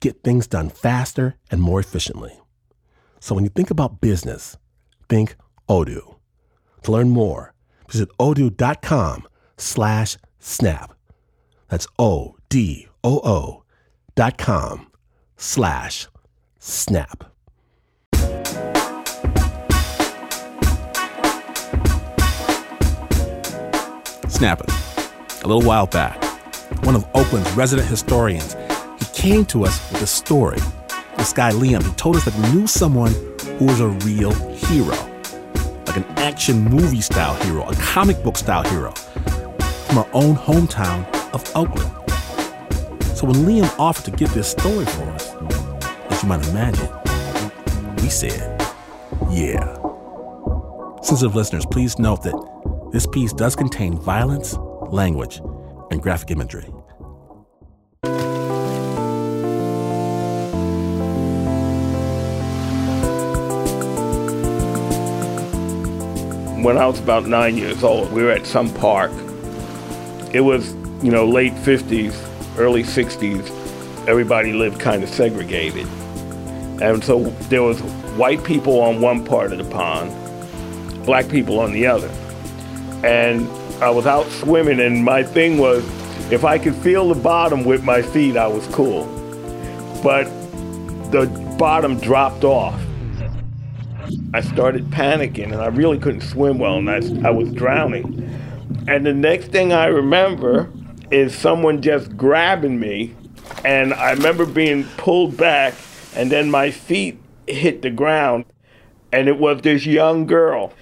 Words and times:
get 0.00 0.22
things 0.22 0.46
done 0.46 0.70
faster 0.70 1.36
and 1.50 1.62
more 1.62 1.80
efficiently. 1.80 2.32
So 3.20 3.34
when 3.34 3.44
you 3.44 3.50
think 3.50 3.70
about 3.70 4.00
business, 4.00 4.56
think 5.08 5.36
Odoo. 5.68 6.16
To 6.82 6.92
learn 6.92 7.10
more, 7.10 7.54
visit 7.88 8.08
odoo.com 8.18 9.28
slash 9.56 10.16
snap. 10.38 10.94
That's 11.68 11.86
O-D-O-O 11.98 13.64
dot 14.16 14.38
com 14.38 14.90
slash 15.36 16.08
snap. 16.58 17.24
Snapping. 24.28 24.74
A 25.42 25.46
little 25.46 25.62
while 25.62 25.86
back, 25.86 26.22
one 26.84 26.96
of 26.96 27.06
Oakland's 27.14 27.50
resident 27.52 27.88
historians, 27.88 28.54
came 29.10 29.44
to 29.46 29.64
us 29.64 29.92
with 29.92 30.02
a 30.02 30.06
story. 30.06 30.58
This 31.16 31.32
guy, 31.32 31.52
Liam, 31.52 31.82
he 31.82 31.92
told 31.94 32.16
us 32.16 32.24
that 32.24 32.34
he 32.34 32.54
knew 32.54 32.66
someone 32.66 33.12
who 33.58 33.66
was 33.66 33.80
a 33.80 33.88
real 33.88 34.32
hero, 34.54 34.96
like 35.86 35.96
an 35.96 36.04
action 36.18 36.64
movie 36.64 37.00
style 37.00 37.34
hero, 37.44 37.62
a 37.68 37.74
comic 37.76 38.22
book 38.22 38.36
style 38.36 38.62
hero 38.64 38.92
from 38.92 39.98
our 39.98 40.08
own 40.12 40.36
hometown 40.36 41.04
of 41.34 41.44
Oakland. 41.54 41.90
So 43.16 43.26
when 43.26 43.36
Liam 43.44 43.70
offered 43.78 44.06
to 44.06 44.10
give 44.12 44.32
this 44.32 44.50
story 44.50 44.86
for 44.86 45.02
us, 45.10 45.34
as 46.10 46.22
you 46.22 46.28
might 46.28 46.46
imagine, 46.48 46.88
we 47.96 48.08
said, 48.08 48.58
yeah. 49.30 49.76
Sensitive 51.02 51.34
listeners, 51.34 51.66
please 51.66 51.98
note 51.98 52.22
that 52.22 52.90
this 52.92 53.06
piece 53.06 53.32
does 53.32 53.54
contain 53.54 53.98
violence, 53.98 54.56
language, 54.88 55.40
and 55.90 56.00
graphic 56.00 56.30
imagery. 56.30 56.66
When 66.62 66.76
I 66.76 66.86
was 66.86 67.00
about 67.00 67.26
nine 67.26 67.56
years 67.56 67.82
old, 67.82 68.12
we 68.12 68.22
were 68.22 68.32
at 68.32 68.46
some 68.46 68.72
park. 68.74 69.10
It 70.34 70.42
was, 70.42 70.74
you 71.02 71.10
know, 71.10 71.26
late 71.26 71.54
50s, 71.54 72.14
early 72.58 72.82
60s. 72.82 73.48
Everybody 74.06 74.52
lived 74.52 74.78
kind 74.78 75.02
of 75.02 75.08
segregated. 75.08 75.86
And 76.82 77.02
so 77.02 77.30
there 77.48 77.62
was 77.62 77.80
white 78.18 78.44
people 78.44 78.78
on 78.82 79.00
one 79.00 79.24
part 79.24 79.52
of 79.52 79.58
the 79.58 79.64
pond, 79.70 80.10
black 81.06 81.30
people 81.30 81.60
on 81.60 81.72
the 81.72 81.86
other. 81.86 82.08
And 83.04 83.48
I 83.82 83.88
was 83.88 84.06
out 84.06 84.26
swimming, 84.30 84.80
and 84.80 85.02
my 85.02 85.22
thing 85.22 85.56
was 85.56 85.82
if 86.30 86.44
I 86.44 86.58
could 86.58 86.74
feel 86.74 87.08
the 87.08 87.18
bottom 87.22 87.64
with 87.64 87.84
my 87.84 88.02
feet, 88.02 88.36
I 88.36 88.48
was 88.48 88.66
cool. 88.66 89.06
But 90.02 90.24
the 91.10 91.26
bottom 91.58 91.98
dropped 91.98 92.44
off. 92.44 92.78
I 94.32 94.40
started 94.40 94.86
panicking, 94.90 95.52
and 95.52 95.56
I 95.56 95.66
really 95.66 95.98
couldn't 95.98 96.22
swim 96.22 96.58
well, 96.58 96.76
and 96.76 96.90
I, 96.90 97.28
I 97.28 97.30
was 97.30 97.50
drowning. 97.52 98.28
And 98.86 99.04
the 99.04 99.12
next 99.12 99.48
thing 99.48 99.72
I 99.72 99.86
remember 99.86 100.70
is 101.10 101.34
someone 101.34 101.82
just 101.82 102.16
grabbing 102.16 102.78
me, 102.78 103.14
and 103.64 103.92
I 103.92 104.12
remember 104.12 104.46
being 104.46 104.84
pulled 104.96 105.36
back, 105.36 105.74
and 106.14 106.30
then 106.30 106.50
my 106.50 106.70
feet 106.70 107.20
hit 107.46 107.82
the 107.82 107.90
ground, 107.90 108.44
and 109.12 109.28
it 109.28 109.38
was 109.38 109.62
this 109.62 109.86
young 109.86 110.26
girl, 110.26 110.72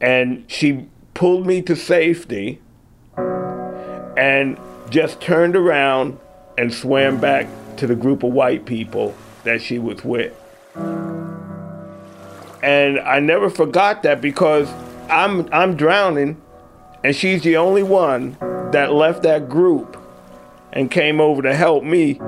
and 0.00 0.44
she 0.48 0.86
pulled 1.14 1.46
me 1.46 1.62
to 1.62 1.76
safety 1.76 2.60
and 4.16 4.58
just 4.90 5.20
turned 5.20 5.54
around 5.56 6.18
and 6.58 6.72
swam 6.74 7.20
back 7.20 7.46
to 7.76 7.86
the 7.86 7.94
group 7.94 8.22
of 8.22 8.32
white 8.32 8.66
people 8.66 9.14
that 9.44 9.62
she 9.62 9.78
was 9.78 10.04
with. 10.04 10.34
And 12.62 13.00
I 13.00 13.20
never 13.20 13.48
forgot 13.48 14.02
that 14.02 14.20
because 14.20 14.68
I'm 15.08 15.48
I'm 15.52 15.76
drowning 15.76 16.40
and 17.02 17.16
she's 17.16 17.42
the 17.42 17.56
only 17.56 17.82
one 17.82 18.36
that 18.72 18.92
left 18.92 19.22
that 19.22 19.48
group 19.48 19.96
and 20.72 20.90
came 20.90 21.20
over 21.20 21.42
to 21.42 21.54
help 21.54 21.82
me. 21.82 22.20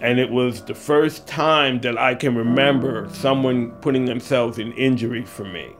And 0.00 0.18
it 0.18 0.30
was 0.30 0.62
the 0.62 0.74
first 0.74 1.26
time 1.26 1.80
that 1.80 1.96
I 1.96 2.14
can 2.14 2.34
remember 2.34 3.08
someone 3.12 3.70
putting 3.80 4.04
themselves 4.04 4.58
in 4.58 4.72
injury 4.72 5.24
for 5.24 5.44
me. 5.44 5.70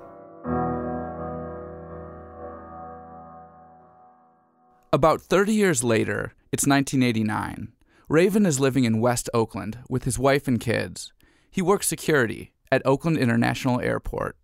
About 4.93 5.21
30 5.21 5.53
years 5.53 5.85
later, 5.85 6.33
it's 6.53 6.67
1989. 6.67 7.73
Raven 8.09 8.47
is 8.47 8.61
living 8.61 8.85
in 8.85 9.01
West 9.01 9.29
Oakland 9.35 9.79
with 9.91 10.05
his 10.05 10.19
wife 10.19 10.49
and 10.49 10.59
kids. 10.59 11.13
He 11.51 11.61
works 11.61 11.87
security 11.87 12.53
at 12.71 12.83
Oakland 12.85 13.19
International 13.19 13.81
Airport. 13.81 14.37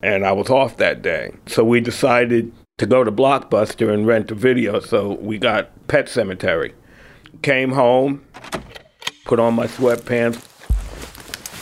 And 0.00 0.24
I 0.24 0.32
was 0.32 0.48
off 0.48 0.76
that 0.76 1.02
day. 1.02 1.32
So 1.46 1.64
we 1.64 1.80
decided 1.80 2.52
to 2.78 2.86
go 2.86 3.02
to 3.02 3.10
Blockbuster 3.10 3.92
and 3.92 4.06
rent 4.06 4.30
a 4.30 4.34
video. 4.34 4.80
So 4.80 5.14
we 5.14 5.38
got 5.38 5.88
Pet 5.88 6.06
Sematary. 6.06 6.72
Came 7.42 7.72
home, 7.72 8.24
put 9.24 9.40
on 9.40 9.54
my 9.54 9.66
sweatpants. 9.66 10.44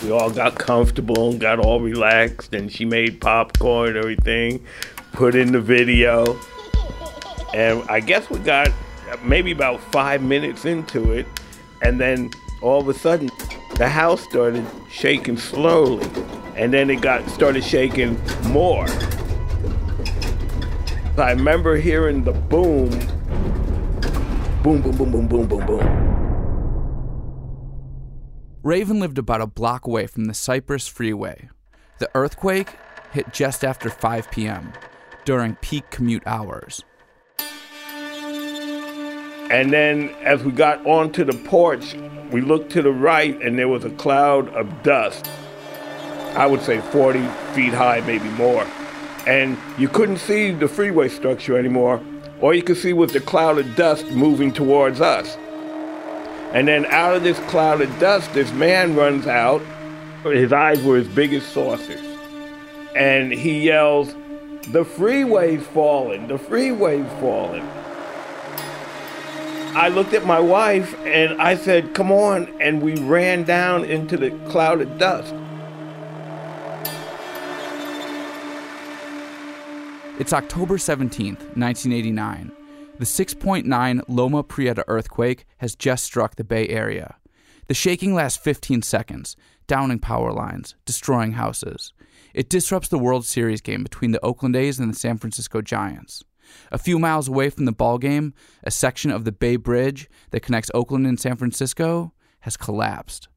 We 0.03 0.10
all 0.10 0.31
got 0.31 0.56
comfortable 0.56 1.31
and 1.31 1.41
got 1.41 1.59
all 1.59 1.81
relaxed. 1.81 2.55
And 2.55 2.71
she 2.71 2.84
made 2.84 3.21
popcorn 3.21 3.88
and 3.88 3.97
everything, 3.97 4.65
put 5.12 5.34
in 5.34 5.53
the 5.53 5.60
video. 5.60 6.38
And 7.55 7.82
I 7.88 8.00
guess 8.00 8.28
we 8.28 8.38
got 8.41 8.69
maybe 9.22 9.53
about 9.53 9.81
five 9.93 10.22
minutes 10.22 10.66
into 10.66 11.12
it. 11.12 11.26
And 11.82 11.99
then 11.99 12.31
all 12.62 12.81
of 12.81 12.88
a 12.88 12.94
sudden, 12.94 13.31
the 13.78 13.88
house 13.88 14.22
started 14.22 14.64
shaking 14.91 15.37
slowly. 15.37 16.09
And 16.56 16.72
then 16.72 16.88
it 16.88 17.03
got 17.03 17.28
started 17.28 17.62
shaking 17.62 18.19
more. 18.44 18.87
I 21.19 21.31
remember 21.31 21.76
hearing 21.76 22.25
the 22.25 22.32
boom, 22.32 22.91
boom, 24.62 24.82
boom, 24.82 24.97
boom, 24.97 25.10
boom, 25.10 25.28
boom, 25.28 25.47
boom, 25.47 25.66
boom. 25.66 26.06
Raven 28.62 28.99
lived 28.99 29.19
about 29.19 29.40
a 29.40 29.46
block 29.46 29.87
away 29.87 30.06
from 30.06 30.25
the 30.25 30.34
Cypress 30.34 30.88
Freeway. 30.88 31.50
The 31.99 32.11
earthquake 32.14 32.70
hit 33.12 33.32
just 33.32 33.64
after 33.64 33.88
5 33.88 34.31
p.m. 34.31 34.72
during 35.25 35.55
peak 35.56 35.88
commute 35.90 36.26
hours. 36.26 36.82
And 39.50 39.72
then 39.72 40.10
as 40.22 40.43
we 40.43 40.50
got 40.50 40.84
onto 40.84 41.25
the 41.25 41.32
porch, 41.32 41.94
we 42.32 42.40
looked 42.40 42.72
to 42.72 42.82
the 42.82 42.90
right 42.90 43.40
and 43.40 43.58
there 43.58 43.69
was 43.69 43.84
a 43.84 43.90
cloud 43.90 44.48
of 44.54 44.82
dust. 44.82 45.31
I 46.34 46.46
would 46.46 46.62
say 46.62 46.81
40 46.81 47.20
feet 47.54 47.72
high, 47.72 48.00
maybe 48.00 48.28
more. 48.31 48.66
And 49.26 49.56
you 49.78 49.88
couldn't 49.88 50.19
see 50.19 50.50
the 50.50 50.69
freeway 50.69 51.08
structure 51.08 51.56
anymore. 51.56 52.02
All 52.40 52.54
you 52.54 52.62
could 52.62 52.76
see 52.76 52.93
was 52.93 53.12
the 53.12 53.20
cloud 53.20 53.58
of 53.58 53.76
dust 53.76 54.06
moving 54.10 54.52
towards 54.52 55.00
us. 55.00 55.37
And 56.52 56.69
then 56.69 56.84
out 56.87 57.14
of 57.14 57.22
this 57.22 57.38
cloud 57.50 57.81
of 57.81 57.98
dust, 57.98 58.32
this 58.34 58.52
man 58.52 58.96
runs 58.96 59.26
out. 59.26 59.62
His 60.25 60.52
eyes 60.52 60.82
were 60.82 60.96
as 60.96 61.08
big 61.08 61.32
as 61.32 61.44
saucers. 61.44 62.00
And 62.94 63.32
he 63.32 63.60
yells, 63.60 64.14
The 64.69 64.84
freeway's 64.84 65.64
falling, 65.69 66.26
the 66.26 66.38
freeway's 66.38 67.10
falling. 67.20 67.66
I 69.76 69.88
looked 69.88 70.14
at 70.14 70.25
my 70.25 70.40
wife 70.40 70.99
and 71.05 71.40
I 71.40 71.55
said, 71.55 71.93
Come 71.93 72.11
on. 72.11 72.49
And 72.62 72.81
we 72.81 72.94
ran 72.94 73.43
down 73.43 73.84
into 73.84 74.17
the 74.17 74.31
cloud 74.49 74.81
of 74.81 74.96
dust. 74.96 75.34
It's 80.19 80.32
October 80.32 80.78
17th, 80.78 81.58
1989. 81.58 82.52
The 82.99 83.05
6.9 83.05 84.02
Loma 84.08 84.43
Prieta 84.43 84.82
earthquake 84.88 85.44
has 85.58 85.76
just 85.76 86.05
struck 86.05 86.37
the 86.37 86.44
Bay 86.44 86.67
Area. 86.69 87.17
The 87.67 87.75
shaking 87.75 88.14
lasts 88.14 88.43
15 88.43 88.81
seconds, 88.81 89.37
downing 89.67 89.99
power 89.99 90.32
lines, 90.32 90.75
destroying 90.87 91.32
houses. 91.32 91.93
It 92.32 92.49
disrupts 92.49 92.88
the 92.88 92.99
World 92.99 93.26
Series 93.26 93.61
game 93.61 93.82
between 93.82 94.12
the 94.12 94.25
Oakland 94.25 94.56
A's 94.56 94.79
and 94.79 94.90
the 94.90 94.99
San 94.99 95.19
Francisco 95.19 95.61
Giants. 95.61 96.25
A 96.70 96.78
few 96.78 96.98
miles 96.98 97.28
away 97.28 97.50
from 97.50 97.64
the 97.64 97.72
ball 97.72 97.98
game, 97.98 98.34
a 98.64 98.70
section 98.70 99.10
of 99.10 99.25
the 99.25 99.32
Bay 99.32 99.56
Bridge 99.56 100.08
that 100.31 100.40
connects 100.40 100.70
Oakland 100.75 101.06
and 101.06 101.19
San 101.19 101.37
Francisco 101.37 102.12
has 102.40 102.56
collapsed. 102.56 103.28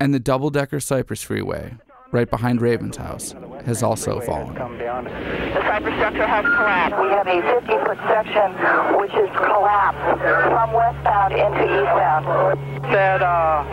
And 0.00 0.14
the 0.14 0.20
double 0.20 0.50
decker 0.50 0.78
Cypress 0.78 1.22
Freeway, 1.22 1.76
right 2.12 2.30
behind 2.30 2.62
Raven's 2.62 2.96
house, 2.96 3.34
has 3.64 3.82
also 3.82 4.20
fallen. 4.20 4.54
The 4.54 5.60
cypress 5.62 5.94
structure 5.94 6.26
has 6.26 6.44
collapsed. 6.44 7.00
We 7.00 7.08
have 7.08 7.26
a 7.26 7.40
50 7.60 7.66
foot 7.84 7.98
section 8.06 8.52
which 9.00 9.12
is 9.12 9.30
collapsed 9.36 10.22
from 10.22 10.72
westbound 10.72 11.32
into 11.34 11.64
eastbound. 11.64 12.84
Said 12.92 13.22
uh, 13.22 13.64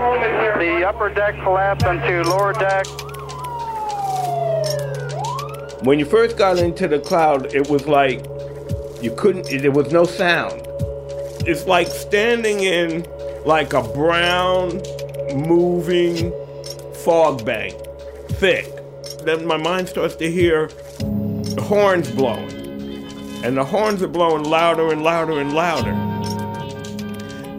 the 0.58 0.86
upper 0.88 1.10
deck 1.14 1.36
collapsed 1.44 1.86
onto 1.86 2.24
lower 2.30 2.54
deck. 2.54 2.86
When 5.84 6.00
you 6.00 6.06
first 6.06 6.38
got 6.38 6.58
into 6.58 6.88
the 6.88 7.00
cloud, 7.00 7.54
it 7.54 7.70
was 7.70 7.88
like 7.88 8.26
you 9.02 9.14
couldn't, 9.16 9.50
there 9.50 9.72
was 9.72 9.92
no 9.92 10.06
sound. 10.06 10.62
It's 11.48 11.66
like 11.66 11.88
standing 11.88 12.62
in 12.62 13.06
like 13.46 13.74
a 13.74 13.84
brown, 13.84 14.82
moving 15.36 16.32
fog 17.04 17.46
bank, 17.46 17.76
thick. 18.32 18.66
Then 19.24 19.46
my 19.46 19.58
mind 19.58 19.90
starts 19.90 20.16
to 20.16 20.32
hear 20.32 20.68
the 20.68 21.62
horns 21.62 22.10
blowing. 22.12 22.52
And 23.44 23.58
the 23.58 23.64
horns 23.64 24.02
are 24.02 24.08
blowing 24.08 24.44
louder 24.44 24.92
and 24.92 25.04
louder 25.04 25.40
and 25.40 25.54
louder. 25.54 25.92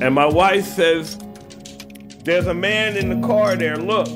And 0.05 0.15
my 0.15 0.27
wife 0.27 0.67
says, 0.67 1.17
There's 2.25 2.47
a 2.49 2.55
man 2.55 2.97
in 2.97 3.09
the 3.09 3.27
car 3.27 3.55
there, 3.55 3.77
look. 3.77 4.09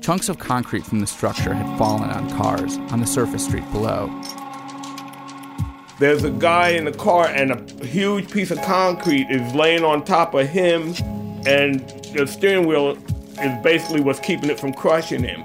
Chunks 0.00 0.28
of 0.28 0.38
concrete 0.38 0.84
from 0.84 1.00
the 1.00 1.06
structure 1.06 1.54
had 1.54 1.78
fallen 1.78 2.10
on 2.10 2.28
cars 2.36 2.76
on 2.90 3.00
the 3.00 3.06
surface 3.06 3.44
street 3.46 3.70
below. 3.72 4.08
There's 6.00 6.24
a 6.24 6.30
guy 6.30 6.70
in 6.70 6.86
the 6.86 6.92
car, 6.92 7.28
and 7.28 7.52
a 7.52 7.86
huge 7.86 8.30
piece 8.30 8.50
of 8.50 8.60
concrete 8.62 9.28
is 9.30 9.54
laying 9.54 9.84
on 9.84 10.04
top 10.04 10.34
of 10.34 10.48
him, 10.48 10.94
and 11.46 11.88
the 12.14 12.26
steering 12.26 12.66
wheel 12.66 12.98
is 13.40 13.62
basically 13.62 14.00
what's 14.00 14.18
keeping 14.18 14.50
it 14.50 14.58
from 14.58 14.72
crushing 14.72 15.22
him. 15.22 15.42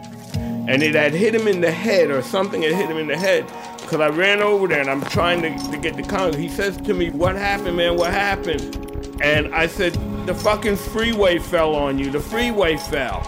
And 0.68 0.82
it 0.82 0.96
had 0.96 1.14
hit 1.14 1.36
him 1.36 1.48
in 1.48 1.62
the 1.62 1.72
head, 1.72 2.10
or 2.10 2.24
something 2.24 2.64
had 2.64 2.74
hit 2.74 2.90
him 2.90 2.98
in 2.98 3.08
the 3.08 3.18
head. 3.18 3.46
Because 3.78 4.02
I 4.02 4.10
ran 4.10 4.42
over 4.42 4.68
there 4.68 4.82
and 4.82 4.90
I'm 4.90 5.02
trying 5.02 5.42
to, 5.42 5.72
to 5.72 5.78
get 5.78 5.96
the 5.96 6.04
concrete. 6.04 6.40
He 6.40 6.50
says 6.50 6.78
to 6.78 6.94
me, 6.94 7.10
What 7.10 7.36
happened, 7.36 7.78
man? 7.78 7.96
What 7.96 8.12
happened? 8.12 8.76
And 9.22 9.54
I 9.54 9.66
said, 9.68 9.94
The 10.28 10.34
fucking 10.36 10.76
freeway 10.78 11.40
fell 11.40 11.76
on 11.76 11.98
you. 11.98 12.12
The 12.12 12.20
freeway 12.20 12.78
fell. 12.78 13.22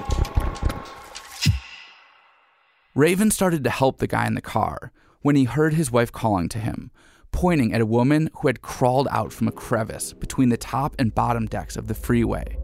Raven 2.94 3.32
started 3.32 3.64
to 3.64 3.70
help 3.70 3.98
the 3.98 4.08
guy 4.08 4.28
in 4.28 4.36
the 4.36 4.42
car 4.42 4.92
when 5.22 5.36
he 5.36 5.46
heard 5.46 5.74
his 5.74 5.92
wife 5.92 6.12
calling 6.12 6.50
to 6.50 6.60
him, 6.60 6.92
pointing 7.32 7.74
at 7.74 7.82
a 7.82 7.86
woman 7.86 8.30
who 8.36 8.48
had 8.48 8.62
crawled 8.62 9.08
out 9.12 9.32
from 9.34 9.48
a 9.48 9.52
crevice 9.52 10.14
between 10.14 10.50
the 10.50 10.58
top 10.58 10.96
and 11.00 11.16
bottom 11.16 11.46
decks 11.46 11.76
of 11.76 11.88
the 11.88 11.94
freeway. 11.94 12.58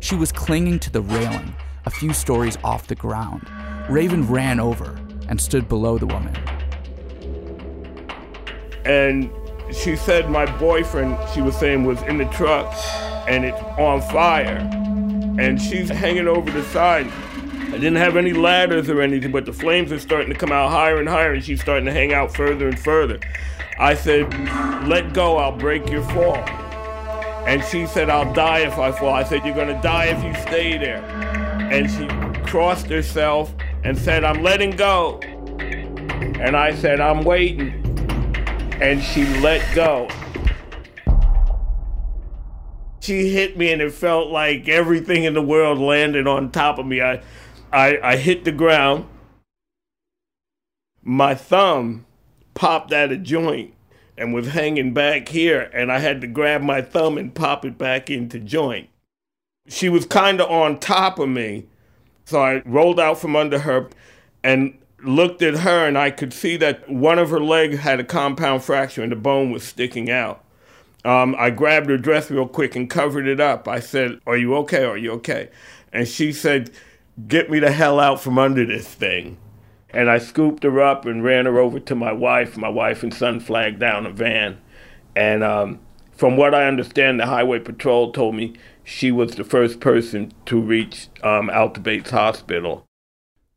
She 0.00 0.14
was 0.14 0.32
clinging 0.32 0.78
to 0.80 0.90
the 0.90 1.02
railing, 1.02 1.54
a 1.84 1.90
few 1.90 2.12
stories 2.12 2.58
off 2.64 2.86
the 2.86 2.94
ground. 2.94 3.48
Raven 3.88 4.26
ran 4.26 4.60
over 4.60 4.98
and 5.28 5.40
stood 5.40 5.68
below 5.68 5.98
the 5.98 6.06
woman. 6.06 6.36
And 8.84 9.30
she 9.72 9.96
said 9.96 10.30
my 10.30 10.46
boyfriend, 10.58 11.16
she 11.34 11.40
was 11.40 11.56
saying, 11.56 11.84
was 11.84 12.02
in 12.02 12.18
the 12.18 12.26
truck 12.26 12.74
and 13.28 13.44
it's 13.44 13.60
on 13.78 14.00
fire. 14.02 14.58
And 15.38 15.60
she's 15.60 15.88
hanging 15.88 16.28
over 16.28 16.50
the 16.50 16.62
side. 16.64 17.10
I 17.74 17.76
didn't 17.76 17.96
have 17.96 18.16
any 18.16 18.32
ladders 18.32 18.88
or 18.88 19.00
anything, 19.00 19.32
but 19.32 19.46
the 19.46 19.52
flames 19.52 19.90
are 19.90 19.98
starting 19.98 20.28
to 20.28 20.38
come 20.38 20.52
out 20.52 20.70
higher 20.70 21.00
and 21.00 21.08
higher, 21.08 21.32
and 21.32 21.44
she's 21.44 21.60
starting 21.60 21.86
to 21.86 21.92
hang 21.92 22.12
out 22.12 22.32
further 22.32 22.68
and 22.68 22.78
further. 22.78 23.18
I 23.80 23.96
said, 23.96 24.32
Let 24.86 25.12
go, 25.12 25.38
I'll 25.38 25.56
break 25.56 25.90
your 25.90 26.04
fall. 26.10 26.36
And 26.36 27.64
she 27.64 27.88
said, 27.88 28.10
I'll 28.10 28.32
die 28.32 28.60
if 28.60 28.78
I 28.78 28.92
fall. 28.92 29.12
I 29.12 29.24
said, 29.24 29.44
You're 29.44 29.56
gonna 29.56 29.82
die 29.82 30.04
if 30.04 30.22
you 30.22 30.40
stay 30.42 30.78
there. 30.78 31.04
And 31.72 31.90
she 31.90 32.06
crossed 32.48 32.86
herself 32.86 33.52
and 33.82 33.98
said, 33.98 34.22
I'm 34.22 34.44
letting 34.44 34.76
go. 34.76 35.18
And 35.58 36.56
I 36.56 36.76
said, 36.76 37.00
I'm 37.00 37.24
waiting. 37.24 37.72
And 38.80 39.02
she 39.02 39.24
let 39.40 39.74
go. 39.74 40.08
She 43.00 43.32
hit 43.32 43.58
me 43.58 43.72
and 43.72 43.82
it 43.82 43.92
felt 43.92 44.30
like 44.30 44.68
everything 44.68 45.24
in 45.24 45.34
the 45.34 45.42
world 45.42 45.80
landed 45.80 46.28
on 46.28 46.52
top 46.52 46.78
of 46.78 46.86
me. 46.86 47.02
I, 47.02 47.20
I, 47.74 47.98
I 48.12 48.16
hit 48.16 48.44
the 48.44 48.52
ground. 48.52 49.06
My 51.02 51.34
thumb 51.34 52.06
popped 52.54 52.92
out 52.92 53.10
of 53.10 53.24
joint 53.24 53.74
and 54.16 54.32
was 54.32 54.48
hanging 54.48 54.94
back 54.94 55.28
here, 55.28 55.70
and 55.74 55.90
I 55.90 55.98
had 55.98 56.20
to 56.20 56.28
grab 56.28 56.62
my 56.62 56.80
thumb 56.80 57.18
and 57.18 57.34
pop 57.34 57.64
it 57.64 57.76
back 57.76 58.08
into 58.08 58.38
joint. 58.38 58.88
She 59.66 59.88
was 59.88 60.06
kind 60.06 60.40
of 60.40 60.48
on 60.48 60.78
top 60.78 61.18
of 61.18 61.28
me, 61.28 61.66
so 62.24 62.40
I 62.40 62.62
rolled 62.64 63.00
out 63.00 63.18
from 63.18 63.34
under 63.34 63.58
her 63.58 63.90
and 64.44 64.78
looked 65.02 65.42
at 65.42 65.58
her, 65.58 65.88
and 65.88 65.98
I 65.98 66.12
could 66.12 66.32
see 66.32 66.56
that 66.58 66.88
one 66.88 67.18
of 67.18 67.30
her 67.30 67.40
legs 67.40 67.78
had 67.78 67.98
a 67.98 68.04
compound 68.04 68.62
fracture 68.62 69.02
and 69.02 69.10
the 69.10 69.16
bone 69.16 69.50
was 69.50 69.64
sticking 69.64 70.10
out. 70.10 70.44
Um, 71.04 71.34
I 71.36 71.50
grabbed 71.50 71.90
her 71.90 71.98
dress 71.98 72.30
real 72.30 72.46
quick 72.46 72.76
and 72.76 72.88
covered 72.88 73.26
it 73.26 73.40
up. 73.40 73.66
I 73.66 73.80
said, 73.80 74.20
Are 74.26 74.36
you 74.36 74.54
okay? 74.58 74.84
Are 74.84 74.96
you 74.96 75.10
okay? 75.14 75.50
And 75.92 76.06
she 76.06 76.32
said, 76.32 76.70
Get 77.28 77.50
me 77.50 77.60
the 77.60 77.70
hell 77.70 78.00
out 78.00 78.20
from 78.20 78.38
under 78.38 78.66
this 78.66 78.88
thing. 78.88 79.38
And 79.90 80.10
I 80.10 80.18
scooped 80.18 80.64
her 80.64 80.82
up 80.82 81.06
and 81.06 81.22
ran 81.22 81.46
her 81.46 81.58
over 81.58 81.78
to 81.78 81.94
my 81.94 82.12
wife. 82.12 82.56
My 82.56 82.68
wife 82.68 83.04
and 83.04 83.14
son 83.14 83.38
flagged 83.38 83.78
down 83.78 84.06
a 84.06 84.10
van. 84.10 84.58
And 85.14 85.44
um, 85.44 85.78
from 86.10 86.36
what 86.36 86.54
I 86.54 86.66
understand, 86.66 87.20
the 87.20 87.26
Highway 87.26 87.60
Patrol 87.60 88.12
told 88.12 88.34
me 88.34 88.54
she 88.82 89.12
was 89.12 89.36
the 89.36 89.44
first 89.44 89.78
person 89.78 90.32
to 90.46 90.60
reach 90.60 91.08
um, 91.22 91.48
Alta 91.50 91.80
Bates 91.80 92.10
Hospital. 92.10 92.84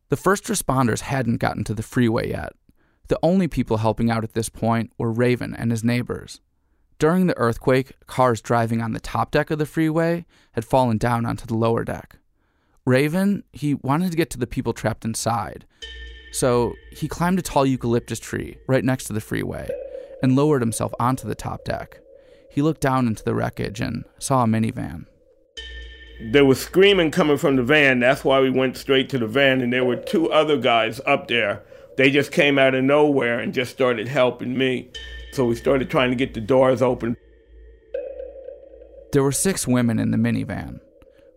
The 0.09 0.17
first 0.17 0.45
responders 0.45 1.01
hadn't 1.01 1.37
gotten 1.37 1.63
to 1.65 1.73
the 1.73 1.83
freeway 1.83 2.29
yet. 2.29 2.53
The 3.07 3.19
only 3.23 3.47
people 3.47 3.77
helping 3.77 4.11
out 4.11 4.23
at 4.23 4.33
this 4.33 4.49
point 4.49 4.91
were 4.97 5.11
Raven 5.11 5.55
and 5.55 5.71
his 5.71 5.83
neighbors. 5.83 6.41
During 6.99 7.27
the 7.27 7.37
earthquake, 7.37 7.93
cars 8.05 8.41
driving 8.41 8.81
on 8.81 8.93
the 8.93 8.99
top 8.99 9.31
deck 9.31 9.49
of 9.49 9.59
the 9.59 9.65
freeway 9.65 10.25
had 10.53 10.65
fallen 10.65 10.97
down 10.97 11.25
onto 11.25 11.45
the 11.45 11.55
lower 11.55 11.83
deck. 11.83 12.17
Raven, 12.87 13.43
he 13.51 13.73
wanted 13.73 14.11
to 14.11 14.17
get 14.17 14.29
to 14.29 14.37
the 14.37 14.47
people 14.47 14.71
trapped 14.71 15.03
inside. 15.03 15.65
So 16.31 16.73
he 16.89 17.09
climbed 17.09 17.37
a 17.37 17.41
tall 17.41 17.65
eucalyptus 17.65 18.17
tree 18.17 18.57
right 18.65 18.83
next 18.83 19.05
to 19.05 19.13
the 19.13 19.19
freeway 19.19 19.67
and 20.23 20.37
lowered 20.37 20.61
himself 20.61 20.93
onto 20.97 21.27
the 21.27 21.35
top 21.35 21.65
deck. 21.65 21.99
He 22.49 22.61
looked 22.61 22.79
down 22.79 23.05
into 23.05 23.25
the 23.25 23.35
wreckage 23.35 23.81
and 23.81 24.05
saw 24.19 24.43
a 24.43 24.47
minivan. 24.47 25.05
There 26.31 26.45
was 26.45 26.61
screaming 26.61 27.11
coming 27.11 27.37
from 27.37 27.57
the 27.57 27.63
van. 27.63 27.99
That's 27.99 28.23
why 28.23 28.39
we 28.39 28.49
went 28.49 28.77
straight 28.77 29.09
to 29.09 29.17
the 29.17 29.27
van. 29.27 29.59
And 29.59 29.73
there 29.73 29.83
were 29.83 29.97
two 29.97 30.31
other 30.31 30.55
guys 30.55 31.01
up 31.05 31.27
there. 31.27 31.63
They 31.97 32.09
just 32.09 32.31
came 32.31 32.57
out 32.57 32.73
of 32.73 32.85
nowhere 32.85 33.37
and 33.37 33.53
just 33.53 33.73
started 33.73 34.07
helping 34.07 34.57
me. 34.57 34.91
So 35.33 35.45
we 35.45 35.55
started 35.55 35.89
trying 35.89 36.11
to 36.11 36.15
get 36.15 36.33
the 36.33 36.39
doors 36.39 36.81
open. 36.81 37.17
There 39.11 39.23
were 39.23 39.33
six 39.33 39.67
women 39.67 39.99
in 39.99 40.11
the 40.11 40.17
minivan. 40.17 40.79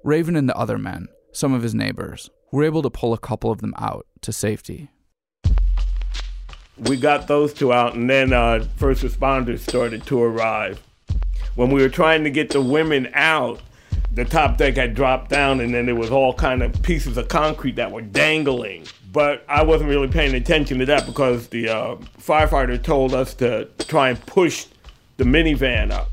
Raven 0.04 0.36
and 0.36 0.48
the 0.48 0.56
other 0.56 0.78
men, 0.78 1.08
some 1.32 1.52
of 1.52 1.62
his 1.62 1.74
neighbors, 1.74 2.30
were 2.52 2.64
able 2.64 2.82
to 2.82 2.90
pull 2.90 3.12
a 3.12 3.18
couple 3.18 3.50
of 3.50 3.60
them 3.60 3.74
out 3.78 4.06
to 4.22 4.32
safety. 4.32 4.90
We 6.78 6.96
got 6.96 7.28
those 7.28 7.52
two 7.52 7.72
out, 7.72 7.94
and 7.94 8.08
then 8.08 8.32
uh, 8.32 8.66
first 8.76 9.02
responders 9.02 9.60
started 9.60 10.06
to 10.06 10.22
arrive. 10.22 10.82
When 11.54 11.70
we 11.70 11.82
were 11.82 11.88
trying 11.88 12.24
to 12.24 12.30
get 12.30 12.50
the 12.50 12.60
women 12.60 13.10
out, 13.12 13.60
the 14.12 14.24
top 14.24 14.56
deck 14.56 14.76
had 14.76 14.94
dropped 14.94 15.30
down, 15.30 15.60
and 15.60 15.74
then 15.74 15.86
there 15.86 15.94
was 15.94 16.10
all 16.10 16.34
kind 16.34 16.62
of 16.62 16.82
pieces 16.82 17.16
of 17.16 17.28
concrete 17.28 17.76
that 17.76 17.92
were 17.92 18.02
dangling. 18.02 18.86
But 19.12 19.44
I 19.48 19.62
wasn't 19.62 19.90
really 19.90 20.08
paying 20.08 20.34
attention 20.34 20.78
to 20.78 20.86
that 20.86 21.06
because 21.06 21.48
the 21.48 21.68
uh, 21.68 21.96
firefighter 22.18 22.82
told 22.82 23.14
us 23.14 23.34
to 23.34 23.66
try 23.80 24.10
and 24.10 24.26
push 24.26 24.66
the 25.16 25.24
minivan 25.24 25.90
up. 25.90 26.10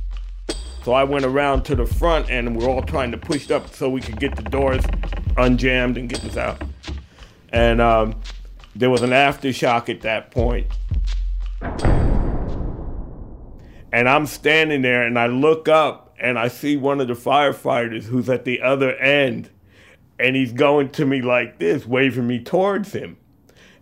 So 0.87 0.93
I 0.93 1.03
went 1.03 1.25
around 1.25 1.63
to 1.63 1.75
the 1.75 1.85
front, 1.85 2.29
and 2.29 2.55
we're 2.55 2.69
all 2.69 2.81
trying 2.81 3.11
to 3.11 3.17
push 3.17 3.51
up 3.51 3.67
so 3.75 3.89
we 3.89 3.99
could 3.99 4.21
get 4.21 4.37
the 4.37 4.43
doors 4.43 4.81
unjammed 5.35 5.97
and 5.97 6.07
get 6.07 6.21
this 6.21 6.37
out. 6.37 6.61
And 7.49 7.81
um, 7.81 8.21
there 8.73 8.89
was 8.89 9.01
an 9.01 9.09
aftershock 9.09 9.89
at 9.89 9.99
that 10.03 10.31
point. 10.31 10.67
And 13.91 14.07
I'm 14.07 14.25
standing 14.27 14.81
there 14.81 15.05
and 15.05 15.19
I 15.19 15.27
look 15.27 15.67
up 15.67 16.15
and 16.21 16.39
I 16.39 16.47
see 16.47 16.77
one 16.77 17.01
of 17.01 17.09
the 17.09 17.15
firefighters 17.15 18.05
who's 18.05 18.29
at 18.29 18.45
the 18.45 18.61
other 18.61 18.95
end 18.95 19.49
and 20.17 20.37
he's 20.37 20.53
going 20.53 20.91
to 20.91 21.05
me 21.05 21.21
like 21.21 21.59
this, 21.59 21.85
waving 21.85 22.27
me 22.27 22.41
towards 22.41 22.93
him. 22.93 23.17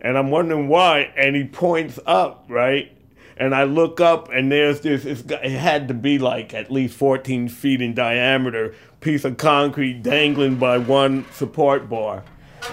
And 0.02 0.18
I'm 0.18 0.32
wondering 0.32 0.70
why. 0.70 1.14
And 1.16 1.36
he 1.36 1.44
points 1.44 2.00
up, 2.08 2.48
right? 2.50 2.95
And 3.38 3.54
I 3.54 3.64
look 3.64 4.00
up, 4.00 4.30
and 4.30 4.52
there's 4.52 4.82
this, 4.82 5.06
it 5.06 5.30
had 5.30 5.90
to 5.90 5.94
be 5.94 6.18
like 6.20 6.54
at 6.54 6.72
least 6.72 6.96
14 6.96 7.50
feet 7.50 7.82
in 7.82 7.94
diameter, 7.94 8.74
piece 9.02 9.26
of 9.26 9.38
concrete 9.38 10.02
dangling 10.02 10.56
by 10.56 10.78
one 10.78 11.26
support 11.34 11.90
bar. 11.90 12.24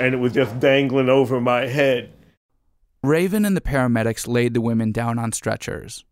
And 0.00 0.14
it 0.14 0.18
was 0.18 0.32
just 0.32 0.60
dangling 0.60 1.08
over 1.08 1.40
my 1.40 1.66
head. 1.66 2.12
Raven 3.02 3.44
and 3.44 3.56
the 3.56 3.60
paramedics 3.60 4.28
laid 4.28 4.54
the 4.54 4.60
women 4.60 4.92
down 4.92 5.18
on 5.18 5.32
stretchers. 5.32 6.04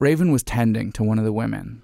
Raven 0.00 0.32
was 0.32 0.42
tending 0.42 0.90
to 0.92 1.04
one 1.04 1.20
of 1.20 1.24
the 1.24 1.32
women. 1.32 1.82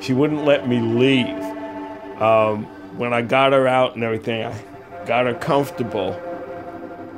She 0.00 0.14
wouldn't 0.14 0.44
let 0.44 0.66
me 0.66 0.80
leave. 0.80 1.36
Um, 2.22 2.64
when 2.96 3.12
I 3.12 3.20
got 3.20 3.52
her 3.52 3.68
out 3.68 3.94
and 3.94 4.02
everything, 4.02 4.44
I 4.44 5.04
got 5.04 5.26
her 5.26 5.34
comfortable, 5.34 6.12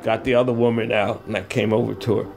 got 0.02 0.24
the 0.24 0.34
other 0.34 0.52
woman 0.52 0.92
out, 0.92 1.24
and 1.26 1.36
I 1.36 1.42
came 1.42 1.72
over 1.72 1.94
to 1.94 2.18
her. 2.18 2.32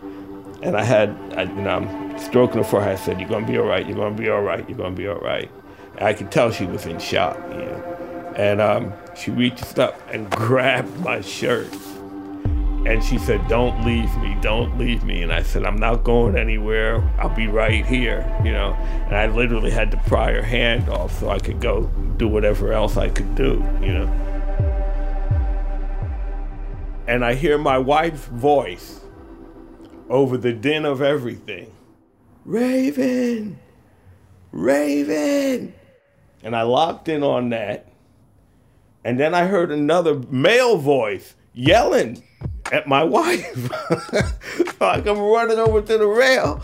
And 0.61 0.77
I 0.77 0.83
had, 0.83 1.09
I, 1.35 1.43
you 1.43 1.61
know, 1.61 1.77
I'm 1.77 2.19
stroking 2.19 2.57
her 2.57 2.63
forehead. 2.63 2.93
I 2.93 2.95
said, 2.95 3.19
You're 3.19 3.29
to 3.29 3.45
be 3.45 3.57
all 3.57 3.65
right. 3.65 3.87
You're 3.87 4.09
to 4.09 4.15
be 4.15 4.29
all 4.29 4.41
right. 4.41 4.67
You're 4.69 4.77
to 4.77 4.91
be 4.91 5.07
all 5.07 5.19
right. 5.19 5.49
And 5.97 6.07
I 6.07 6.13
could 6.13 6.31
tell 6.31 6.51
she 6.51 6.65
was 6.65 6.85
in 6.85 6.99
shock, 6.99 7.37
you 7.51 7.57
know. 7.57 8.33
And 8.37 8.61
um, 8.61 8.93
she 9.15 9.31
reached 9.31 9.79
up 9.79 9.99
and 10.11 10.29
grabbed 10.31 10.99
my 10.99 11.21
shirt. 11.21 11.73
And 12.85 13.03
she 13.03 13.19
said, 13.19 13.47
Don't 13.47 13.85
leave 13.85 14.15
me, 14.17 14.35
don't 14.41 14.77
leave 14.77 15.03
me. 15.03 15.21
And 15.21 15.31
I 15.31 15.43
said, 15.43 15.65
I'm 15.65 15.77
not 15.77 16.03
going 16.03 16.35
anywhere. 16.35 17.01
I'll 17.19 17.29
be 17.29 17.47
right 17.47 17.85
here, 17.85 18.25
you 18.43 18.51
know. 18.51 18.73
And 19.05 19.15
I 19.15 19.27
literally 19.27 19.69
had 19.69 19.91
to 19.91 19.97
pry 19.97 20.31
her 20.33 20.41
hand 20.41 20.89
off 20.89 21.19
so 21.19 21.29
I 21.29 21.37
could 21.37 21.61
go 21.61 21.85
do 22.17 22.27
whatever 22.27 22.73
else 22.73 22.97
I 22.97 23.09
could 23.09 23.35
do, 23.35 23.63
you 23.81 23.93
know. 23.93 24.30
And 27.07 27.25
I 27.25 27.33
hear 27.33 27.57
my 27.57 27.77
wife's 27.77 28.25
voice 28.25 29.01
over 30.09 30.37
the 30.37 30.53
din 30.53 30.85
of 30.85 31.01
everything 31.01 31.71
Raven, 32.43 33.59
Raven. 34.51 35.73
And 36.43 36.55
I 36.55 36.63
locked 36.63 37.07
in 37.07 37.23
on 37.23 37.49
that. 37.49 37.87
And 39.03 39.19
then 39.19 39.33
I 39.33 39.45
heard 39.45 39.71
another 39.71 40.15
male 40.29 40.77
voice 40.77 41.35
yelling 41.53 42.23
at 42.71 42.87
my 42.87 43.03
wife. 43.03 43.69
so 44.79 44.85
I 44.85 45.01
come 45.01 45.19
running 45.19 45.59
over 45.59 45.81
to 45.81 45.97
the 45.97 46.07
rail. 46.07 46.63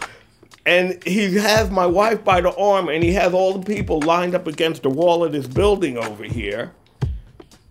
And 0.65 1.01
he 1.03 1.35
has 1.35 1.71
my 1.71 1.85
wife 1.85 2.25
by 2.25 2.41
the 2.41 2.53
arm, 2.55 2.89
and 2.89 3.01
he 3.01 3.13
has 3.13 3.33
all 3.33 3.57
the 3.57 3.65
people 3.65 4.01
lined 4.01 4.35
up 4.35 4.47
against 4.47 4.83
the 4.83 4.89
wall 4.89 5.23
of 5.23 5.31
this 5.31 5.47
building 5.47 5.97
over 5.97 6.25
here. 6.25 6.73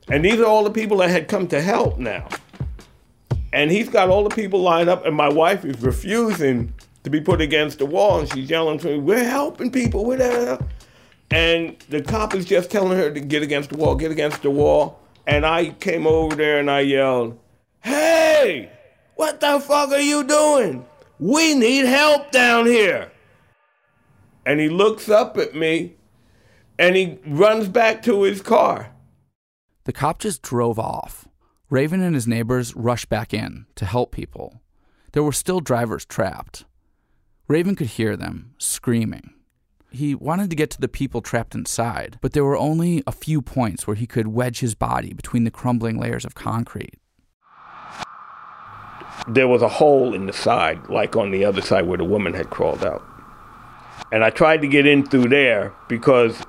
And 0.09 0.25
these 0.25 0.41
are 0.41 0.47
all 0.47 0.65
the 0.65 0.71
people 0.71 0.99
that 0.99 1.11
had 1.11 1.29
come 1.29 1.47
to 1.49 1.61
help 1.61 1.99
now. 1.99 2.29
And 3.57 3.71
he's 3.71 3.89
got 3.89 4.11
all 4.11 4.23
the 4.23 4.35
people 4.35 4.61
lined 4.61 4.91
up, 4.91 5.07
and 5.07 5.17
my 5.17 5.31
wife 5.31 5.65
is 5.65 5.81
refusing 5.81 6.75
to 7.05 7.09
be 7.09 7.23
put 7.23 7.41
against 7.41 7.79
the 7.79 7.87
wall. 7.87 8.21
And 8.21 8.31
she's 8.31 8.51
yelling 8.51 8.79
to 8.81 8.89
me, 8.89 8.99
We're 8.99 9.25
helping 9.25 9.71
people, 9.71 10.05
that. 10.09 10.63
And 11.31 11.79
the 11.89 12.03
cop 12.03 12.35
is 12.35 12.45
just 12.45 12.71
telling 12.71 12.99
her 12.99 13.11
to 13.11 13.19
get 13.19 13.43
against 13.43 13.71
the 13.71 13.79
wall, 13.79 13.95
get 13.95 14.11
against 14.11 14.43
the 14.43 14.51
wall. 14.51 15.01
And 15.27 15.47
I 15.47 15.71
came 15.71 16.07
over 16.07 16.37
there 16.37 16.61
and 16.61 16.71
I 16.71 16.81
yelled, 16.81 17.39
Hey, 17.81 18.71
what 19.15 19.41
the 19.41 19.59
fuck 19.59 19.91
are 19.91 20.01
you 20.01 20.25
doing? 20.25 20.85
We 21.19 21.55
need 21.55 21.87
help 21.87 22.33
down 22.33 22.67
here. 22.67 23.11
And 24.45 24.61
he 24.61 24.69
looks 24.69 25.09
up 25.09 25.39
at 25.39 25.55
me 25.55 25.97
and 26.79 26.95
he 26.95 27.19
runs 27.27 27.69
back 27.69 28.03
to 28.03 28.25
his 28.25 28.43
car. 28.43 28.93
The 29.85 29.95
cop 29.95 30.19
just 30.19 30.43
drove 30.43 30.79
off. 30.79 31.26
Raven 31.69 32.01
and 32.01 32.15
his 32.15 32.29
neighbors 32.29 32.75
rushed 32.77 33.09
back 33.09 33.35
in 33.35 33.67
to 33.75 33.85
help 33.85 34.13
people. 34.13 34.61
There 35.13 35.23
were 35.23 35.33
still 35.33 35.61
drivers 35.61 36.05
trapped. 36.05 36.65
Raven 37.49 37.75
could 37.75 37.89
hear 37.89 38.17
them 38.17 38.55
screaming. 38.59 39.35
He 39.91 40.15
wanted 40.15 40.51
to 40.51 40.57
get 40.57 40.71
to 40.71 40.81
the 40.81 40.89
people 40.89 41.23
trapped 41.23 41.55
inside, 41.55 42.19
but 42.21 42.33
there 42.33 42.45
were 42.45 42.57
only 42.57 43.03
a 43.07 43.13
few 43.13 43.41
points 43.41 43.87
where 43.87 43.97
he 43.97 44.07
could 44.07 44.29
wedge 44.29 44.61
his 44.61 44.75
body 44.75 45.13
between 45.13 45.45
the 45.45 45.51
crumbling 45.51 45.99
layers 45.99 46.25
of 46.25 46.35
concrete 46.35 46.99
there 49.29 49.49
was 49.49 49.63
a 49.63 49.69
hole 49.69 50.15
in 50.15 50.27
the 50.27 50.33
side, 50.33 50.89
like 50.89 51.17
on 51.17 51.31
the 51.31 51.45
other 51.45 51.61
side 51.61 51.87
where 51.87 51.99
the 51.99 52.05
woman 52.05 52.35
had 52.35 52.51
crawled 52.51 52.85
out. 52.85 53.05
And 54.13 54.23
I 54.23 54.31
tried 54.31 54.63
to 54.63 54.69
get 54.69 54.87
in 54.87 55.05
through 55.05 55.29
there 55.29 55.73
because 55.89 56.41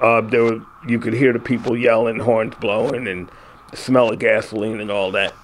uh, 0.00 0.20
there 0.20 0.44
were, 0.44 0.60
you 0.86 0.98
could 0.98 1.14
hear 1.14 1.32
the 1.32 1.38
people 1.38 1.76
yelling, 1.76 2.18
horns 2.18 2.54
blowing, 2.60 3.06
and 3.06 3.30
smell 3.74 4.10
of 4.10 4.18
gasoline 4.18 4.80
and 4.80 4.90
all 4.90 5.10
that. 5.12 5.34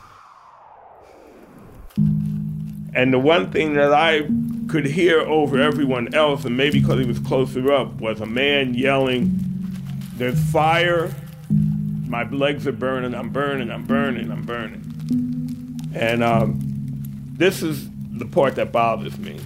And 2.94 3.12
the 3.12 3.18
one 3.18 3.50
thing 3.50 3.75
that 3.75 3.92
I 3.92 4.28
could 4.68 4.87
hear 4.87 5.20
over 5.20 5.61
everyone 5.61 6.14
else, 6.14 6.44
and 6.44 6.56
maybe 6.56 6.80
because 6.80 7.00
he 7.00 7.06
was 7.06 7.18
closer 7.18 7.73
up, 7.73 7.94
was 8.00 8.20
a 8.20 8.26
man 8.26 8.75
yelling, 8.75 9.38
There's 10.14 10.40
fire. 10.50 11.14
My 12.06 12.28
legs 12.30 12.66
are 12.66 12.73
burning. 12.73 13.14
I'm 13.14 13.30
burning. 13.30 13.70
I'm 13.70 13.85
burning. 13.85 14.30
I'm 14.30 14.42
burning. 14.42 14.85
And 15.94 16.23
um, 16.23 16.58
this 17.35 17.62
is 17.62 17.88
the 18.12 18.26
part 18.26 18.56
that 18.56 18.73
bothers 18.73 19.18
me, 19.18 19.38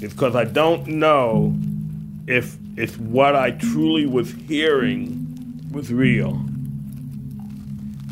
is 0.00 0.12
because 0.12 0.36
I 0.36 0.44
don't 0.44 0.86
know 0.86 1.54
if 2.26 2.56
if 2.76 2.98
what 3.00 3.34
I 3.34 3.50
truly 3.50 4.06
was 4.06 4.32
hearing 4.32 5.68
was 5.72 5.92
real. 5.92 6.44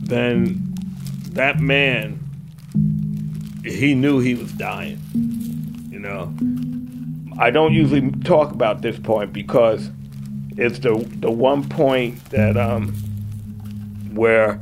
Then 0.08 0.74
that 1.32 1.60
man, 1.60 2.18
he 3.62 3.94
knew 3.94 4.20
he 4.20 4.34
was 4.34 4.50
dying. 4.52 4.98
You 5.90 5.98
know, 5.98 6.34
I 7.38 7.50
don't 7.50 7.74
usually 7.74 8.10
talk 8.22 8.50
about 8.50 8.80
this 8.80 8.98
point 8.98 9.34
because 9.34 9.90
it's 10.56 10.78
the 10.78 10.96
the 11.20 11.30
one 11.30 11.68
point 11.68 12.24
that 12.30 12.56
um 12.56 12.94
where 14.14 14.58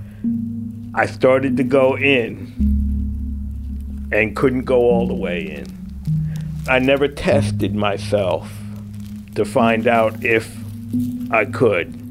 I 0.95 1.07
started 1.07 1.57
to 1.59 1.65
go 1.65 1.97
in 1.97 2.53
and 4.13 4.35
couldn't 4.35 4.65
go 4.65 4.81
all 4.81 5.07
the 5.07 5.15
way 5.15 5.49
in. 5.49 5.67
I 6.69 6.81
never 6.81 7.07
tested 7.07 7.77
myself 7.77 8.53
to 9.37 9.45
find 9.45 9.87
out 9.87 10.25
if 10.25 10.57
I 11.31 11.45
could 11.45 12.06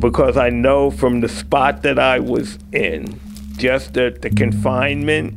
because 0.00 0.36
I 0.36 0.48
know 0.50 0.90
from 0.90 1.20
the 1.20 1.28
spot 1.28 1.82
that 1.82 1.98
I 1.98 2.18
was 2.18 2.58
in, 2.72 3.20
just 3.56 3.94
the, 3.94 4.16
the 4.20 4.30
confinement 4.30 5.34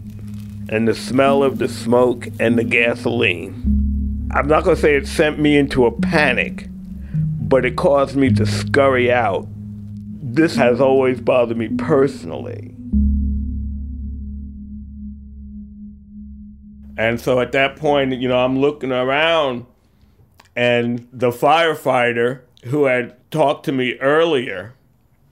and 0.69 0.87
the 0.87 0.95
smell 0.95 1.43
of 1.43 1.59
the 1.59 1.67
smoke 1.67 2.27
and 2.39 2.57
the 2.57 2.63
gasoline. 2.63 4.29
I'm 4.31 4.47
not 4.47 4.63
going 4.63 4.75
to 4.75 4.81
say 4.81 4.95
it 4.95 5.07
sent 5.07 5.37
me 5.37 5.57
into 5.57 5.85
a 5.85 5.91
panic, 5.91 6.67
but 6.73 7.65
it 7.65 7.75
caused 7.75 8.15
me 8.15 8.31
to 8.31 8.45
scurry 8.45 9.11
out. 9.11 9.47
This 9.55 10.55
has 10.55 10.79
always 10.79 11.19
bothered 11.19 11.57
me 11.57 11.67
personally. 11.67 12.73
And 16.97 17.19
so 17.19 17.39
at 17.41 17.51
that 17.51 17.75
point, 17.75 18.13
you 18.13 18.29
know, 18.29 18.37
I'm 18.37 18.59
looking 18.59 18.91
around 18.91 19.65
and 20.55 21.07
the 21.11 21.31
firefighter 21.31 22.41
who 22.63 22.85
had 22.85 23.15
talked 23.31 23.65
to 23.65 23.71
me 23.71 23.97
earlier, 23.99 24.73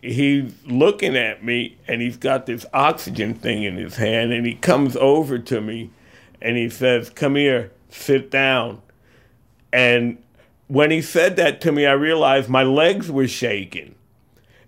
he's 0.02 0.54
looking 0.66 1.16
at 1.16 1.44
me 1.44 1.78
and 1.88 2.02
he's 2.02 2.18
got 2.18 2.46
this 2.46 2.66
oxygen 2.74 3.34
thing 3.34 3.64
in 3.64 3.76
his 3.76 3.98
hand 3.98 4.32
and 4.32 4.46
he 4.46 4.56
comes 4.56 4.96
over 4.96 5.38
to 5.38 5.62
me 5.62 5.90
and 6.42 6.58
he 6.58 6.70
says, 6.70 7.10
Come 7.10 7.36
here, 7.36 7.72
sit 7.90 8.32
down. 8.32 8.82
And 9.72 10.18
when 10.68 10.92
he 10.92 11.02
said 11.02 11.36
that 11.38 11.62
to 11.62 11.72
me, 11.72 11.86
I 11.86 11.94
realized 11.94 12.50
my 12.50 12.64
legs 12.64 13.12
were 13.12 13.28
shaking. 13.28 13.96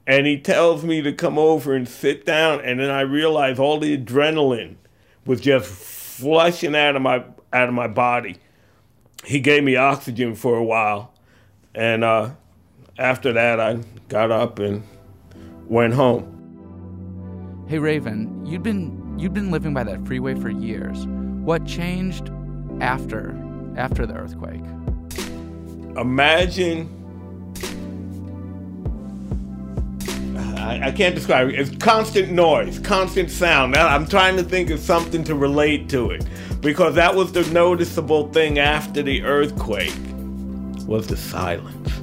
And 0.06 0.28
he 0.28 0.38
tells 0.38 0.84
me 0.84 1.02
to 1.02 1.14
come 1.14 1.38
over 1.38 1.74
and 1.74 1.88
sit 1.88 2.26
down. 2.26 2.60
And 2.62 2.80
then 2.80 2.90
I 2.90 3.02
realized 3.02 3.60
all 3.60 3.80
the 3.80 3.98
adrenaline 3.98 4.76
was 5.26 5.40
just 5.40 5.66
flushing 5.66 6.76
out 6.76 6.96
of 6.96 7.02
my 7.02 7.24
out 7.54 7.70
of 7.70 7.74
my 7.74 7.88
body. 7.88 8.38
He 9.26 9.40
gave 9.40 9.64
me 9.64 9.78
oxygen 9.78 10.36
for 10.36 10.58
a 10.58 10.64
while, 10.64 11.14
and 11.74 12.04
uh, 12.04 12.32
after 12.98 13.34
that, 13.34 13.60
I 13.60 13.80
got 14.08 14.32
up 14.32 14.60
and 14.60 14.84
went 15.68 15.94
home. 15.94 16.30
Hey 17.68 17.80
Raven, 17.80 18.46
you'd 18.46 18.64
been 18.64 19.18
you'd 19.18 19.34
been 19.34 19.52
living 19.52 19.74
by 19.74 19.84
that 19.84 20.06
freeway 20.06 20.36
for 20.36 20.50
years. 20.50 21.06
What 21.08 21.66
changed 21.66 22.30
after 22.82 23.36
after 23.78 24.06
the 24.06 24.14
earthquake? 24.14 24.64
Imagine. 25.98 27.00
I 30.58 30.92
can't 30.92 31.14
describe 31.14 31.50
it. 31.50 31.60
It's 31.60 31.76
constant 31.78 32.32
noise, 32.32 32.80
constant 32.80 33.30
sound. 33.30 33.76
I'm 33.76 34.08
trying 34.08 34.38
to 34.38 34.44
think 34.44 34.70
of 34.70 34.80
something 34.80 35.24
to 35.26 35.36
relate 35.36 35.90
to 35.90 36.12
it 36.12 36.26
because 36.62 36.96
that 36.96 37.14
was 37.14 37.32
the 37.32 37.44
noticeable 37.52 38.32
thing 38.32 38.60
after 38.60 39.04
the 39.04 39.24
earthquake 39.24 39.94
was 40.88 41.08
the 41.08 41.18
silence. 41.18 42.03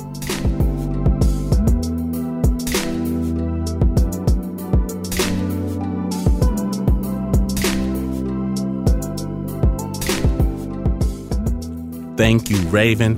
Thank 12.21 12.51
you, 12.51 12.59
Raven, 12.69 13.17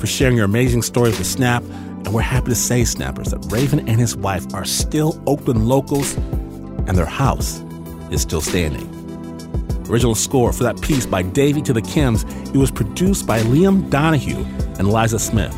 for 0.00 0.08
sharing 0.08 0.34
your 0.34 0.46
amazing 0.46 0.82
stories 0.82 1.16
with 1.18 1.26
Snap. 1.28 1.62
And 1.62 2.12
we're 2.12 2.22
happy 2.22 2.48
to 2.48 2.56
say, 2.56 2.82
Snappers, 2.82 3.28
that 3.28 3.38
Raven 3.48 3.88
and 3.88 4.00
his 4.00 4.16
wife 4.16 4.52
are 4.52 4.64
still 4.64 5.22
Oakland 5.28 5.68
locals 5.68 6.16
and 6.16 6.98
their 6.98 7.06
house 7.06 7.62
is 8.10 8.22
still 8.22 8.40
standing. 8.40 8.88
Original 9.88 10.16
score 10.16 10.52
for 10.52 10.64
that 10.64 10.82
piece 10.82 11.06
by 11.06 11.22
Davy 11.22 11.62
to 11.62 11.72
the 11.72 11.80
Kims. 11.80 12.28
It 12.52 12.58
was 12.58 12.72
produced 12.72 13.24
by 13.24 13.38
Liam 13.42 13.88
Donahue 13.88 14.44
and 14.80 14.92
Liza 14.92 15.20
Smith. 15.20 15.52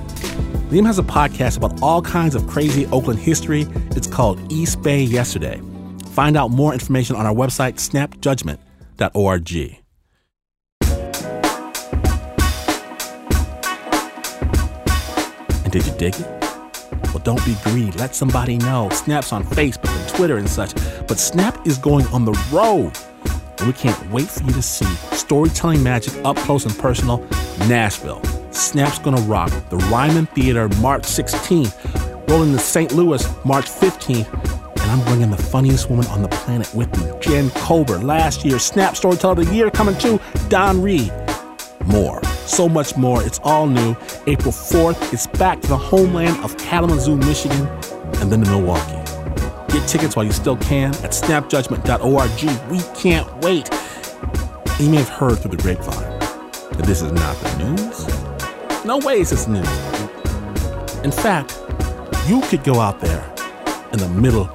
Liam 0.69 0.85
has 0.85 0.99
a 0.99 1.03
podcast 1.03 1.57
about 1.57 1.81
all 1.81 2.03
kinds 2.03 2.35
of 2.35 2.47
crazy 2.47 2.85
Oakland 2.89 3.21
history. 3.21 3.67
It's 3.93 4.07
called 4.07 4.53
East 4.53 4.83
Bay 4.83 5.03
Yesterday. 5.03 5.63
Find 6.11 6.37
out 6.37 6.51
more 6.51 6.75
information 6.75 7.17
on 7.17 7.25
our 7.25 7.35
website, 7.35 7.77
snapjudgment.org. 7.77 9.86
did 15.77 15.87
you 15.87 15.99
dig 15.99 16.15
it? 16.15 16.27
Well, 17.13 17.19
don't 17.23 17.45
be 17.45 17.55
greedy. 17.65 17.93
Let 17.99 18.15
somebody 18.15 18.57
know. 18.57 18.89
Snap's 18.91 19.33
on 19.33 19.45
Facebook 19.45 19.91
and 19.91 20.09
Twitter 20.09 20.39
and 20.39 20.49
such. 20.49 20.75
But 21.07 21.19
Snap 21.19 21.67
is 21.67 21.77
going 21.77 22.07
on 22.07 22.25
the 22.25 22.33
road. 22.51 22.93
And 23.59 23.67
we 23.67 23.73
can't 23.75 24.11
wait 24.11 24.27
for 24.29 24.43
you 24.45 24.53
to 24.53 24.63
see 24.63 24.87
storytelling 25.15 25.83
magic 25.83 26.15
up 26.25 26.37
close 26.37 26.65
and 26.65 26.77
personal, 26.79 27.19
Nashville. 27.69 28.23
Snap's 28.53 28.99
gonna 28.99 29.21
rock 29.23 29.51
the 29.69 29.77
Ryman 29.93 30.27
Theater 30.27 30.69
March 30.81 31.03
16th, 31.03 31.75
rolling 32.31 32.53
to 32.53 32.59
St. 32.59 32.93
Louis 32.93 33.23
March 33.45 33.67
15th, 33.67 34.33
and 34.81 34.91
I'm 34.91 35.05
bringing 35.05 35.31
the 35.31 35.43
funniest 35.43 35.91
woman 35.91 36.07
on 36.07 36.23
the 36.23 36.29
planet 36.29 36.73
with 36.75 36.91
me, 36.99 37.13
Jen 37.21 37.51
Kober. 37.51 37.99
Last 37.99 38.47
year, 38.47 38.59
Snap 38.59 38.97
Storyteller 38.97 39.41
of 39.41 39.47
the 39.47 39.55
Year 39.55 39.71
coming 39.71 39.97
to 39.99 40.19
Don 40.49 40.81
Reed. 40.81 41.13
More, 41.85 42.21
so 42.47 42.69
much 42.69 42.97
more. 42.97 43.23
It's 43.23 43.41
all 43.43 43.67
new. 43.67 43.97
April 44.27 44.53
4th, 44.53 45.13
it's 45.13 45.27
back 45.27 45.61
to 45.63 45.69
the 45.69 45.77
homeland 45.77 46.43
of 46.45 46.57
Kalamazoo, 46.59 47.17
Michigan, 47.17 47.67
and 48.21 48.31
then 48.31 48.43
to 48.43 48.51
Milwaukee. 48.51 49.03
Get 49.73 49.89
tickets 49.89 50.17
while 50.17 50.25
you 50.25 50.33
still 50.33 50.57
can 50.57 50.95
at 50.97 51.11
snapjudgment.org. 51.11 52.71
We 52.71 52.81
can't 53.01 53.31
wait. 53.43 53.71
You 54.81 54.91
may 54.91 54.97
have 54.97 55.09
heard 55.09 55.39
through 55.39 55.57
the 55.57 55.63
grapevine 55.63 56.19
that 56.77 56.85
this 56.85 57.03
is 57.03 57.13
not 57.13 57.37
the 57.37 57.65
news. 57.65 58.85
No 58.85 58.99
ways 58.99 59.33
it's 59.33 59.47
news. 59.47 59.67
In 61.03 61.11
fact, 61.11 61.59
you 62.27 62.41
could 62.43 62.65
go 62.65 62.81
out 62.81 63.01
there 63.01 63.25
in 63.93 63.99
the 63.99 64.09
middle 64.09 64.49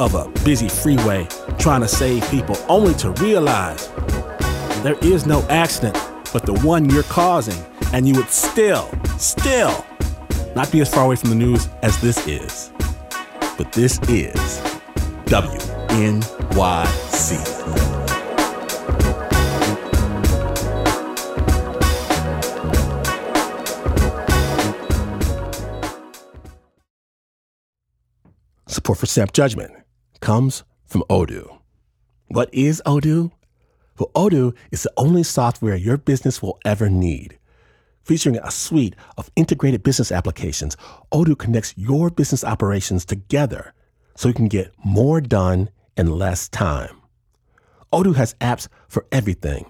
of 0.00 0.14
a 0.14 0.28
busy 0.44 0.68
freeway 0.68 1.26
trying 1.58 1.80
to 1.80 1.88
save 1.88 2.28
people 2.30 2.56
only 2.68 2.94
to 2.94 3.10
realize 3.12 3.88
there 4.82 4.96
is 5.02 5.26
no 5.26 5.42
accident 5.48 5.96
but 6.32 6.44
the 6.44 6.54
one 6.54 6.88
you're 6.90 7.02
causing, 7.04 7.62
and 7.92 8.06
you 8.06 8.14
would 8.14 8.28
still, 8.30 8.90
still 9.18 9.84
not 10.54 10.70
be 10.70 10.80
as 10.80 10.92
far 10.92 11.04
away 11.04 11.16
from 11.16 11.30
the 11.30 11.36
news 11.36 11.68
as 11.82 12.00
this 12.00 12.26
is. 12.26 12.70
But 13.56 13.72
this 13.72 13.98
is 14.08 14.60
WNYC. 15.26 16.28
Support 28.66 28.98
for 28.98 29.06
Snap 29.06 29.32
Judgment 29.32 29.72
comes 30.20 30.64
from 30.86 31.02
Odoo. 31.10 31.58
What 32.28 32.52
is 32.52 32.82
Odoo? 32.86 33.32
Well, 33.98 34.10
Odoo 34.14 34.54
is 34.70 34.84
the 34.84 34.92
only 34.96 35.22
software 35.22 35.74
your 35.74 35.96
business 35.96 36.40
will 36.40 36.58
ever 36.64 36.88
need. 36.88 37.38
Featuring 38.04 38.38
a 38.38 38.50
suite 38.50 38.94
of 39.16 39.30
integrated 39.36 39.82
business 39.82 40.12
applications, 40.12 40.76
Odoo 41.12 41.36
connects 41.36 41.74
your 41.76 42.08
business 42.08 42.44
operations 42.44 43.04
together 43.04 43.74
so 44.14 44.28
you 44.28 44.34
can 44.34 44.48
get 44.48 44.72
more 44.84 45.20
done 45.20 45.68
in 45.96 46.18
less 46.18 46.48
time. 46.48 47.00
Odoo 47.92 48.14
has 48.14 48.34
apps 48.40 48.68
for 48.88 49.06
everything 49.10 49.66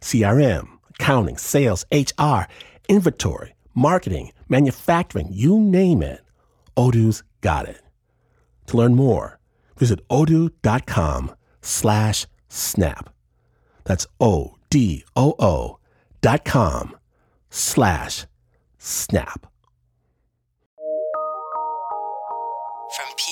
CRM, 0.00 0.68
accounting, 0.98 1.36
sales, 1.36 1.84
HR, 1.92 2.42
inventory, 2.88 3.54
marketing, 3.74 4.32
manufacturing, 4.48 5.28
you 5.30 5.58
name 5.58 6.02
it. 6.02 6.20
Odoo's 6.76 7.22
got 7.42 7.68
it. 7.68 7.82
To 8.66 8.76
learn 8.76 8.94
more, 8.94 9.38
visit 9.76 10.06
odoo.com 10.08 11.34
slash 11.60 12.26
snap. 12.48 13.10
That's 13.88 14.06
O 14.20 14.54
D 14.68 15.02
O 15.16 15.34
O 15.38 15.78
dot 16.20 16.44
com 16.44 16.94
slash 17.48 18.26
snap. 18.78 19.46
From 22.94 23.08
P 23.16 23.24